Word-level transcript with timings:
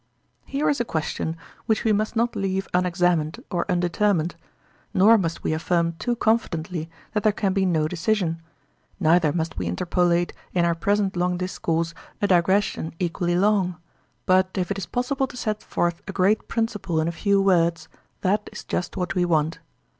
Here 0.47 0.67
is 0.67 0.79
a 0.79 0.83
question 0.83 1.37
which 1.67 1.83
we 1.83 1.93
must 1.93 2.15
not 2.15 2.35
leave 2.35 2.67
unexamined 2.73 3.43
or 3.51 3.69
undetermined, 3.69 4.35
nor 4.95 5.15
must 5.15 5.43
we 5.43 5.53
affirm 5.53 5.93
too 5.99 6.15
confidently 6.15 6.89
that 7.13 7.21
there 7.21 7.31
can 7.31 7.53
be 7.53 7.67
no 7.67 7.87
decision; 7.87 8.41
neither 8.99 9.31
must 9.31 9.59
we 9.59 9.67
interpolate 9.67 10.33
in 10.55 10.65
our 10.65 10.73
present 10.73 11.15
long 11.15 11.37
discourse 11.37 11.93
a 12.19 12.25
digression 12.27 12.95
equally 12.97 13.35
long, 13.35 13.75
but 14.25 14.49
if 14.55 14.71
it 14.71 14.79
is 14.79 14.87
possible 14.87 15.27
to 15.27 15.37
set 15.37 15.61
forth 15.61 16.01
a 16.07 16.11
great 16.11 16.47
principle 16.47 16.99
in 16.99 17.07
a 17.07 17.11
few 17.11 17.39
words, 17.39 17.87
that 18.21 18.49
is 18.51 18.63
just 18.63 18.97
what 18.97 19.13
we 19.13 19.23
want. 19.23 19.59